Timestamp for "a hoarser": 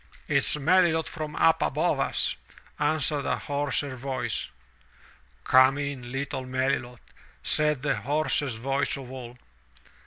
3.25-3.95